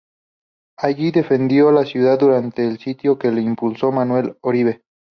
[0.79, 4.81] Allí defendió la ciudad durante el sitio que le impuso Manuel Oribe.